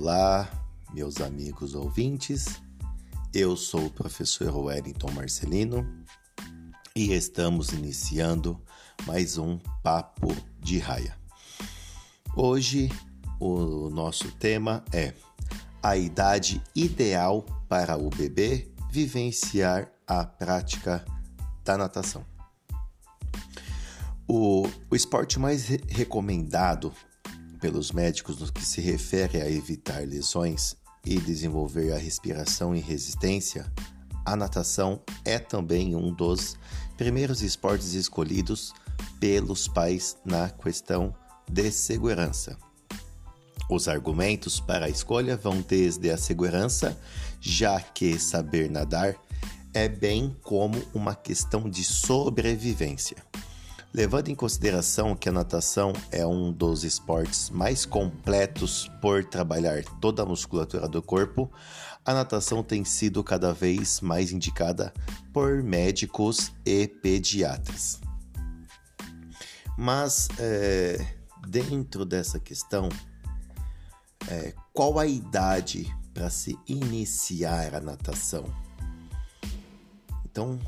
[0.00, 0.48] Olá,
[0.94, 2.62] meus amigos ouvintes.
[3.34, 5.84] Eu sou o professor Wellington Marcelino
[6.94, 8.62] e estamos iniciando
[9.04, 10.28] mais um Papo
[10.60, 11.18] de Raia.
[12.36, 12.88] Hoje
[13.40, 15.14] o nosso tema é
[15.82, 21.04] a idade ideal para o bebê vivenciar a prática
[21.64, 22.24] da natação.
[24.28, 26.92] O, o esporte mais re recomendado
[27.58, 33.70] pelos médicos no que se refere a evitar lesões e desenvolver a respiração e resistência,
[34.24, 36.56] a natação é também um dos
[36.96, 38.72] primeiros esportes escolhidos
[39.18, 41.14] pelos pais na questão
[41.50, 42.56] de segurança.
[43.70, 46.98] Os argumentos para a escolha vão desde a segurança,
[47.40, 49.16] já que saber nadar
[49.74, 53.16] é bem como uma questão de sobrevivência.
[53.92, 60.22] Levando em consideração que a natação é um dos esportes mais completos por trabalhar toda
[60.22, 61.50] a musculatura do corpo,
[62.04, 64.92] a natação tem sido cada vez mais indicada
[65.32, 68.00] por médicos e pediatras.
[69.76, 71.14] Mas é,
[71.46, 72.90] dentro dessa questão,
[74.28, 78.44] é, qual a idade para se iniciar a natação?
[80.24, 80.58] Então,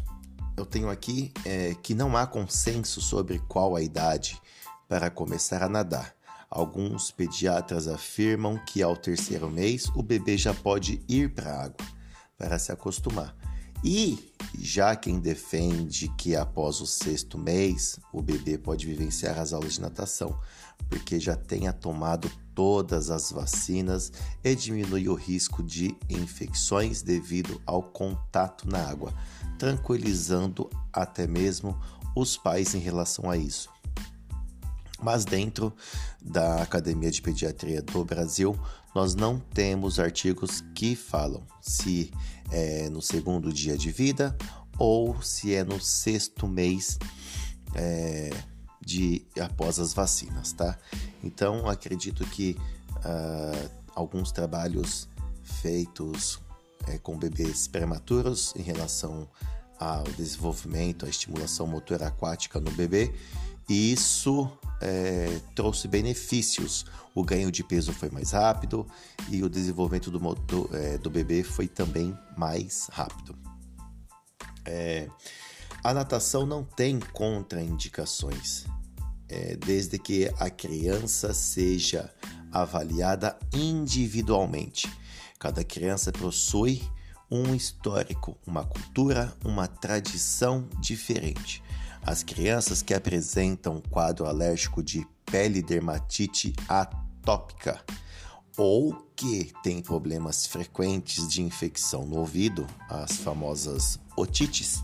[0.61, 4.39] eu tenho aqui é que não há consenso sobre qual a idade
[4.87, 6.15] para começar a nadar.
[6.51, 11.87] Alguns pediatras afirmam que ao terceiro mês o bebê já pode ir para a água
[12.37, 13.35] para se acostumar.
[13.83, 19.75] E já quem defende que após o sexto mês o bebê pode vivenciar as aulas
[19.75, 20.39] de natação,
[20.89, 27.83] porque já tenha tomado todas as vacinas e diminui o risco de infecções devido ao
[27.83, 29.15] contato na água
[29.61, 31.79] tranquilizando até mesmo
[32.17, 33.69] os pais em relação a isso.
[35.03, 35.71] Mas dentro
[36.19, 38.59] da Academia de Pediatria do Brasil,
[38.95, 42.11] nós não temos artigos que falam se
[42.51, 44.37] é no segundo dia de vida
[44.79, 46.99] ou se é no sexto mês
[47.75, 48.31] é,
[48.81, 50.77] de após as vacinas, tá?
[51.23, 52.57] Então acredito que
[52.97, 55.09] uh, alguns trabalhos
[55.43, 56.41] feitos
[56.87, 59.29] é, com bebês prematuros em relação
[59.79, 63.15] ao desenvolvimento, à estimulação motora aquática no bebê,
[63.71, 64.51] e isso
[64.81, 66.85] é, trouxe benefícios.
[67.15, 68.85] O ganho de peso foi mais rápido
[69.29, 73.39] e o desenvolvimento do, do, é, do bebê foi também mais rápido.
[74.65, 75.09] É,
[75.85, 78.65] a natação não tem contraindicações,
[79.29, 82.13] é, desde que a criança seja
[82.51, 84.93] avaliada individualmente.
[85.39, 86.83] Cada criança possui
[87.31, 91.63] um histórico, uma cultura, uma tradição diferente.
[92.03, 97.85] As crianças que apresentam quadro alérgico de pele dermatite atópica
[98.57, 104.83] ou que têm problemas frequentes de infecção no ouvido, as famosas otites,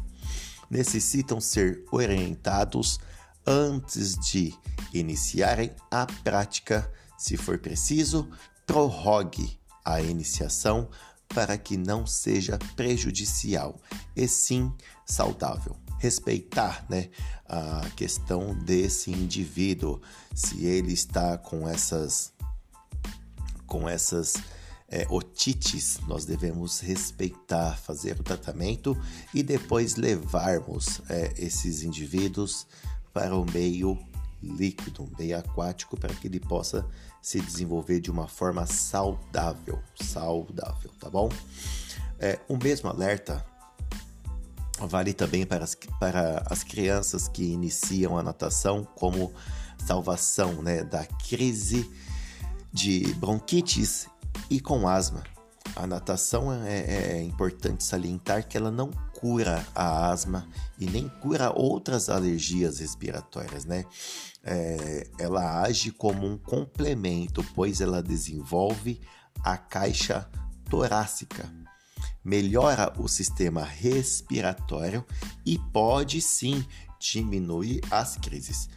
[0.70, 2.98] necessitam ser orientados
[3.46, 4.54] antes de
[4.92, 6.90] iniciarem a prática.
[7.18, 8.28] Se for preciso,
[8.66, 10.88] prorrogue a iniciação
[11.28, 13.80] para que não seja prejudicial
[14.14, 14.72] e sim
[15.04, 15.76] saudável.
[15.98, 17.08] Respeitar né,
[17.46, 20.00] a questão desse indivíduo,
[20.34, 22.32] se ele está com essas,
[23.66, 24.34] com essas
[24.88, 28.96] é, otites, nós devemos respeitar, fazer o tratamento
[29.34, 32.66] e depois levarmos é, esses indivíduos
[33.12, 33.98] para o meio
[34.42, 36.86] líquido, um meio aquático, para que ele possa
[37.20, 41.28] se desenvolver de uma forma saudável, saudável, tá bom?
[42.18, 43.44] É, o mesmo alerta
[44.80, 49.32] vale também para as, para as crianças que iniciam a natação como
[49.78, 51.90] salvação né, da crise
[52.72, 54.06] de bronquites
[54.50, 55.22] e com asma.
[55.74, 58.90] A natação é, é importante salientar que ela não
[59.20, 60.46] cura a asma
[60.78, 63.84] e nem cura outras alergias respiratórias, né?
[64.42, 69.00] É, ela age como um complemento, pois ela desenvolve
[69.42, 70.28] a caixa
[70.68, 71.52] torácica,
[72.24, 75.04] melhora o sistema respiratório
[75.44, 76.64] e pode sim
[76.98, 78.68] diminuir as crises.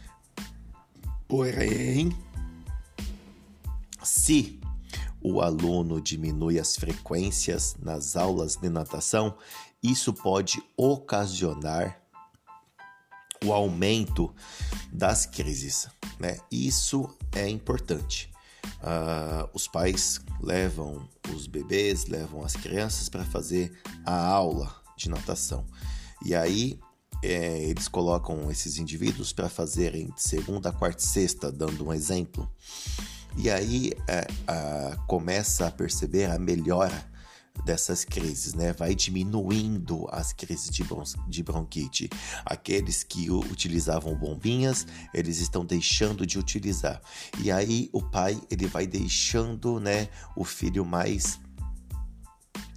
[1.28, 2.16] Porém,
[4.02, 4.59] se
[5.22, 9.36] o aluno diminui as frequências nas aulas de natação,
[9.82, 12.00] isso pode ocasionar
[13.44, 14.34] o aumento
[14.92, 15.88] das crises.
[16.18, 16.38] Né?
[16.50, 18.30] Isso é importante.
[18.82, 23.72] Uh, os pais levam os bebês, levam as crianças para fazer
[24.04, 25.64] a aula de natação.
[26.24, 26.78] E aí
[27.22, 32.50] é, eles colocam esses indivíduos para fazerem segunda, quarta e sexta, dando um exemplo.
[33.36, 37.06] E aí é, a, começa a perceber a melhora
[37.62, 38.72] dessas crises, né?
[38.72, 42.08] Vai diminuindo as crises de, bron de bronquite.
[42.42, 47.02] Aqueles que utilizavam bombinhas, eles estão deixando de utilizar.
[47.38, 51.38] E aí o pai, ele vai deixando, né, o filho mais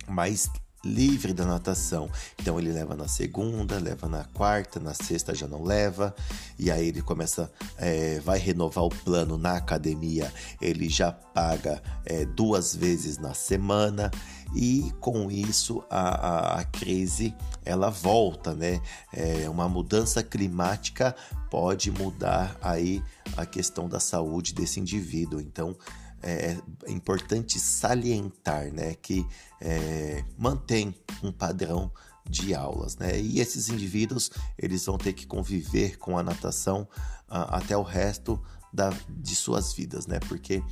[0.05, 0.49] mais
[0.83, 2.09] livre da natação.
[2.39, 6.13] Então ele leva na segunda, leva na quarta, na sexta já não leva.
[6.59, 10.31] E aí ele começa, é, vai renovar o plano na academia.
[10.61, 14.11] Ele já paga é, duas vezes na semana
[14.55, 17.33] e com isso a, a, a crise
[17.65, 18.81] ela volta, né?
[19.13, 21.15] É, uma mudança climática
[21.49, 23.01] pode mudar aí
[23.37, 25.39] a questão da saúde desse indivíduo.
[25.39, 25.75] Então
[26.23, 29.27] é, é importante salientar né, que
[29.61, 31.91] é, mantém um padrão
[32.29, 33.19] de aulas, né?
[33.19, 36.87] E esses indivíduos eles vão ter que conviver com a natação
[37.29, 38.41] uh, até o resto
[38.71, 40.19] da, de suas vidas, né?
[40.19, 40.63] Porque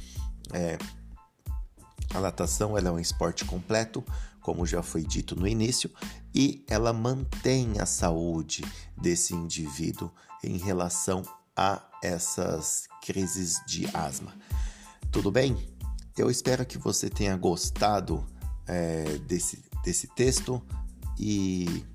[0.53, 0.77] é,
[2.13, 4.03] a natação ela é um esporte completo,
[4.42, 5.92] como já foi dito no início,
[6.33, 8.63] e ela mantém a saúde
[8.98, 10.12] desse indivíduo
[10.44, 11.21] em relação
[11.56, 14.33] a essas crises de asma.
[15.12, 15.58] Tudo bem?
[16.18, 18.25] Eu espero que você tenha gostado
[18.66, 20.66] é, desse, desse texto
[21.19, 21.86] e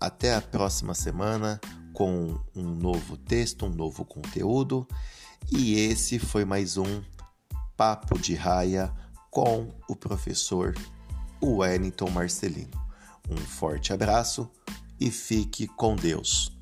[0.00, 1.60] até a próxima semana
[1.92, 4.86] com um novo texto, um novo conteúdo.
[5.50, 7.02] E esse foi mais um
[7.76, 8.94] Papo de Raia
[9.28, 10.72] com o professor
[11.42, 12.80] Wellington Marcelino.
[13.28, 14.48] Um forte abraço
[15.00, 16.55] e fique com Deus.